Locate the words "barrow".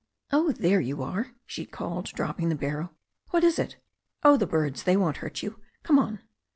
2.55-2.89